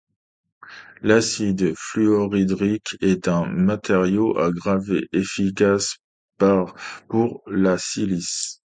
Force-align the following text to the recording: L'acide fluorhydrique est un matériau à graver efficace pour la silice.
L'acide 1.03 1.75
fluorhydrique 1.75 2.95
est 3.01 3.27
un 3.27 3.45
matériau 3.45 4.35
à 4.39 4.49
graver 4.49 5.07
efficace 5.13 5.97
pour 6.39 7.43
la 7.45 7.77
silice. 7.77 8.57